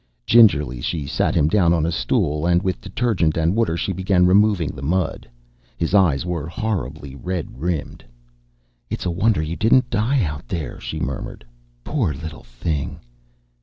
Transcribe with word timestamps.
Gingerly 0.25 0.81
she 0.81 1.05
sat 1.05 1.35
him 1.35 1.47
down 1.47 1.73
on 1.73 1.85
a 1.85 1.91
stool, 1.91 2.47
and 2.47 2.63
with 2.63 2.81
detergent 2.81 3.37
and 3.37 3.55
water 3.55 3.77
she 3.77 3.93
began 3.93 4.25
removing 4.25 4.69
the 4.71 4.81
mud. 4.81 5.29
His 5.77 5.93
eyes 5.93 6.25
were 6.25 6.47
horribly 6.47 7.13
red 7.13 7.59
rimmed. 7.61 8.03
"It's 8.89 9.05
a 9.05 9.11
wonder 9.11 9.43
you 9.43 9.55
didn't 9.55 9.91
die 9.91 10.23
out 10.23 10.47
there," 10.47 10.79
she 10.79 10.99
murmured. 10.99 11.45
"Poor 11.83 12.15
little 12.15 12.41
thing!" 12.45 12.99